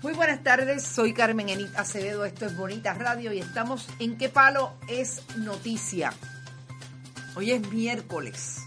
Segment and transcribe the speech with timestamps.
[0.00, 4.28] Muy buenas tardes, soy Carmen Enit Acevedo, esto es Bonita Radio y estamos en qué
[4.28, 6.12] palo es noticia.
[7.34, 8.58] Hoy es miércoles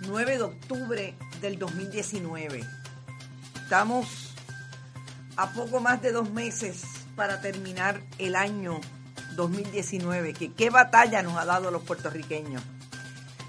[0.00, 2.64] 9 de octubre del 2019.
[3.62, 4.34] Estamos
[5.36, 6.82] a poco más de dos meses
[7.14, 8.80] para terminar el año
[9.36, 12.64] 2019, que qué batalla nos ha dado a los puertorriqueños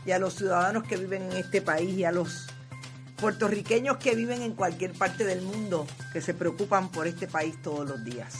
[0.05, 2.54] y a los ciudadanos que viven en este país y a los
[3.17, 7.87] puertorriqueños que viven en cualquier parte del mundo que se preocupan por este país todos
[7.87, 8.35] los días.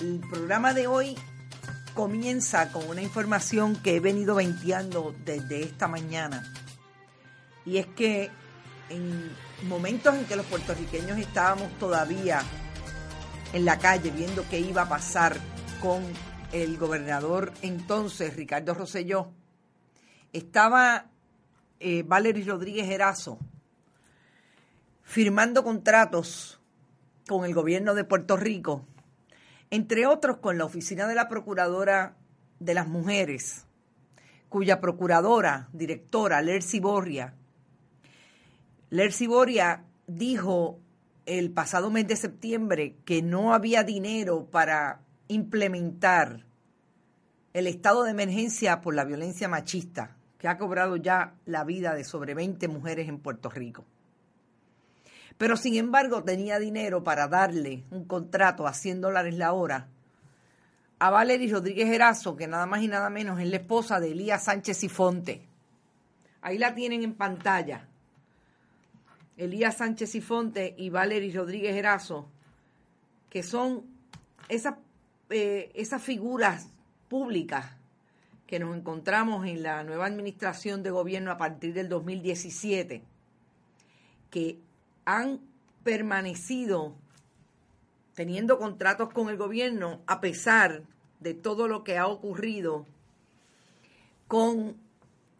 [0.00, 1.16] El programa de hoy
[1.94, 6.52] comienza con una información que he venido venteando desde esta mañana.
[7.64, 8.30] Y es que
[8.90, 9.30] en
[9.66, 12.42] momentos en que los puertorriqueños estábamos todavía
[13.52, 15.36] en la calle viendo qué iba a pasar
[15.80, 16.02] con
[16.52, 19.32] el gobernador entonces, Ricardo Rosselló,
[20.32, 21.06] estaba
[21.80, 23.38] eh, Valery Rodríguez Erazo
[25.02, 26.60] firmando contratos
[27.28, 28.84] con el gobierno de Puerto Rico,
[29.70, 32.16] entre otros con la oficina de la Procuradora
[32.58, 33.66] de las Mujeres,
[34.48, 37.34] cuya procuradora, directora, Lercy Borria,
[38.90, 40.80] Lercy Borria dijo
[41.24, 46.46] el pasado mes de septiembre que no había dinero para implementar
[47.52, 52.04] el estado de emergencia por la violencia machista que ha cobrado ya la vida de
[52.04, 53.84] sobre 20 mujeres en Puerto Rico.
[55.38, 59.88] Pero sin embargo tenía dinero para darle un contrato a 100 dólares la hora
[60.98, 64.44] a Valery Rodríguez Erazo, que nada más y nada menos es la esposa de Elías
[64.44, 65.42] Sánchez y Fonte.
[66.40, 67.86] Ahí la tienen en pantalla.
[69.36, 72.28] Elías Sánchez y Fonte y Valery Rodríguez Erazo,
[73.28, 73.84] que son
[74.48, 74.76] esas,
[75.28, 76.68] eh, esas figuras
[77.08, 77.66] públicas
[78.46, 83.02] que nos encontramos en la nueva administración de gobierno a partir del 2017,
[84.30, 84.58] que
[85.04, 85.40] han
[85.82, 86.94] permanecido
[88.14, 90.82] teniendo contratos con el gobierno a pesar
[91.20, 92.86] de todo lo que ha ocurrido
[94.26, 94.76] con,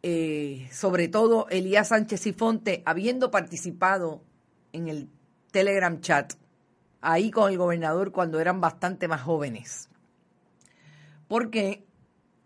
[0.03, 4.23] eh, sobre todo, Elías Sánchez y Fonte, habiendo participado
[4.73, 5.09] en el
[5.51, 6.35] Telegram chat,
[7.01, 9.89] ahí con el gobernador cuando eran bastante más jóvenes.
[11.29, 11.86] Porque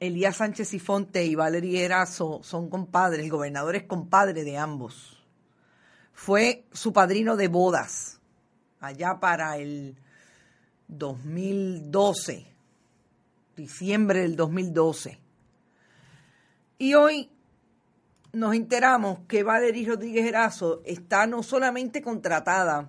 [0.00, 5.22] Elías Sánchez y Fonte y Valerie Erazo son compadres, el gobernador es compadre de ambos.
[6.14, 8.18] Fue su padrino de bodas
[8.80, 9.96] allá para el
[10.88, 12.46] 2012,
[13.56, 15.20] diciembre del 2012.
[16.78, 17.30] Y hoy
[18.32, 22.88] nos enteramos que Valerie Rodríguez Erazo está no solamente contratada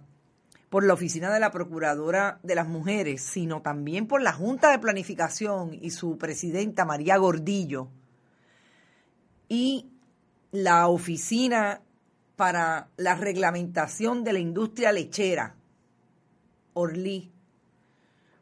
[0.71, 4.79] por la Oficina de la Procuradora de las Mujeres, sino también por la Junta de
[4.79, 7.89] Planificación y su presidenta María Gordillo
[9.49, 9.89] y
[10.53, 11.81] la Oficina
[12.37, 15.57] para la Reglamentación de la Industria Lechera,
[16.73, 17.29] Orly,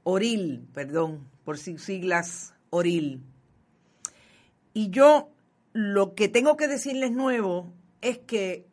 [0.04, 3.24] Oril, perdón, por sus siglas Oril.
[4.76, 5.32] Y yo
[5.74, 8.68] lo que tengo que decirles nuevo es que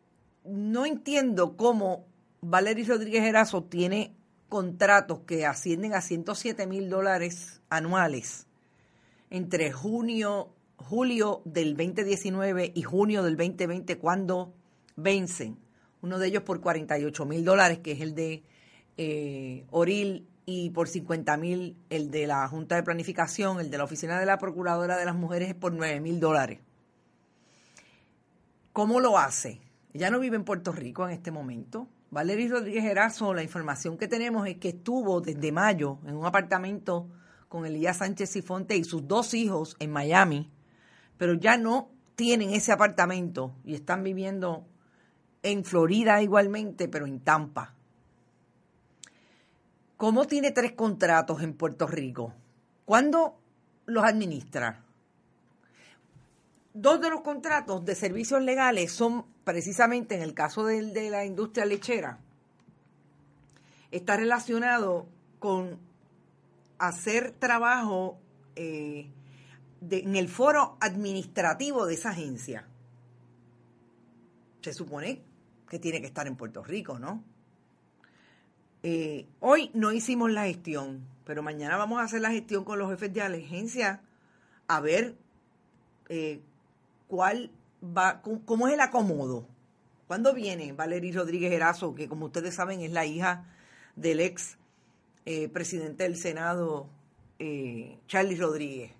[0.44, 2.04] no entiendo cómo
[2.48, 4.14] Valery Rodríguez Erazo tiene
[4.48, 8.46] contratos que ascienden a 107 mil dólares anuales
[9.30, 14.54] entre junio, julio del 2019 y junio del 2020 cuando
[14.94, 15.58] vencen.
[16.02, 18.44] Uno de ellos por 48 mil dólares, que es el de
[18.96, 23.82] eh, Oril, y por 50 mil el de la Junta de Planificación, el de la
[23.82, 26.60] Oficina de la Procuradora de las Mujeres es por 9 mil dólares.
[28.72, 29.60] ¿Cómo lo hace?
[29.92, 31.88] Ella no vive en Puerto Rico en este momento.
[32.16, 37.10] Valery Rodríguez Erazo, la información que tenemos es que estuvo desde mayo en un apartamento
[37.50, 40.50] con Elías Sánchez Sifonte y sus dos hijos en Miami,
[41.18, 44.66] pero ya no tienen ese apartamento y están viviendo
[45.42, 47.74] en Florida igualmente, pero en Tampa.
[49.98, 52.32] ¿Cómo tiene tres contratos en Puerto Rico?
[52.86, 53.38] ¿Cuándo
[53.84, 54.85] los administra?
[56.78, 61.64] Dos de los contratos de servicios legales son precisamente en el caso de, la industria
[61.64, 62.18] lechera,
[63.90, 65.06] está relacionado
[65.38, 65.78] con
[66.76, 68.18] hacer trabajo
[68.56, 69.08] eh,
[69.90, 72.66] en el foro administrativo de esa agencia.
[74.60, 75.22] Se supone
[75.70, 77.24] que tiene que estar en Puerto Rico, ¿no?
[78.82, 82.90] Eh, hoy no hicimos la gestión, pero mañana vamos a hacer la gestión con los
[82.90, 84.02] jefes de la agencia
[84.68, 85.14] a ver
[86.10, 86.42] eh,
[87.08, 87.50] cuál
[87.82, 89.46] va, cómo es el acomodo.
[90.06, 93.44] ¿Cuándo viene Valery Rodríguez Erazo, que como ustedes saben es la hija
[93.96, 94.56] del ex
[95.24, 96.88] eh, presidente del Senado,
[97.38, 98.92] eh, Charlie Rodríguez?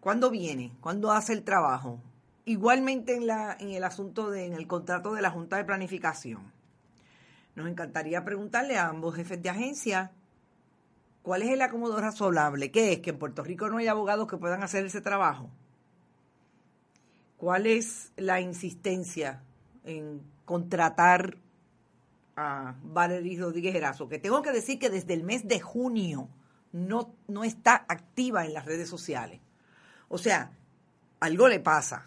[0.00, 0.72] ¿Cuándo viene?
[0.80, 2.00] ¿Cuándo hace el trabajo?
[2.44, 6.52] Igualmente en, la, en el asunto de, en el contrato de la Junta de Planificación.
[7.54, 10.12] Nos encantaría preguntarle a ambos jefes de agencia
[11.22, 12.70] cuál es el acomodo razonable.
[12.70, 13.00] ¿Qué es?
[13.00, 15.50] Que en Puerto Rico no hay abogados que puedan hacer ese trabajo.
[17.40, 19.42] ¿Cuál es la insistencia
[19.84, 21.38] en contratar
[22.36, 24.10] a Valerie Rodríguez Erazo?
[24.10, 26.28] Que tengo que decir que desde el mes de junio
[26.72, 29.40] no, no está activa en las redes sociales.
[30.10, 30.52] O sea,
[31.18, 32.04] algo le pasa.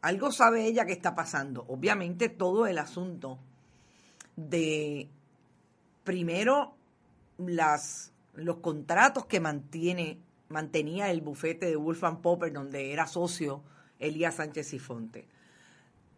[0.00, 1.64] Algo sabe ella que está pasando.
[1.68, 3.38] Obviamente todo el asunto
[4.34, 5.08] de,
[6.02, 6.74] primero,
[7.38, 10.18] las, los contratos que mantiene,
[10.48, 13.62] mantenía el bufete de Wolfgang Popper, donde era socio
[14.02, 15.26] Elías Sánchez y Fonte.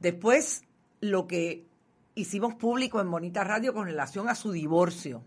[0.01, 0.63] Después,
[1.01, 1.67] lo que
[2.15, 5.23] hicimos público en Bonita Radio con relación a su divorcio,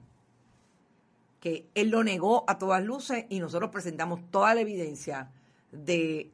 [1.40, 5.30] que él lo negó a todas luces y nosotros presentamos toda la evidencia
[5.72, 6.32] de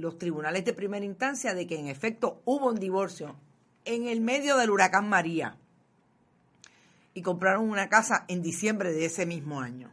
[0.00, 3.36] los tribunales de primera instancia de que en efecto hubo un divorcio
[3.84, 5.56] en el medio del huracán María
[7.12, 9.92] y compraron una casa en diciembre de ese mismo año,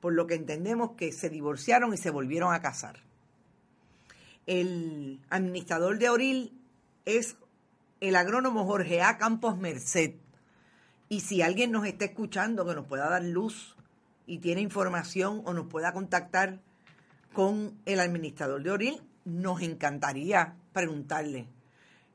[0.00, 3.11] por lo que entendemos que se divorciaron y se volvieron a casar
[4.46, 6.60] el administrador de Oril
[7.04, 7.36] es
[8.00, 9.18] el agrónomo Jorge A.
[9.18, 10.14] Campos Merced.
[11.08, 13.76] Y si alguien nos está escuchando que nos pueda dar luz
[14.26, 16.60] y tiene información o nos pueda contactar
[17.32, 21.48] con el administrador de Oril, nos encantaría preguntarle.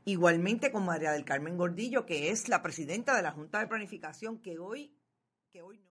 [0.05, 4.39] Igualmente con María del Carmen Gordillo, que es la presidenta de la Junta de Planificación,
[4.39, 4.93] que hoy,
[5.51, 5.96] que hoy no.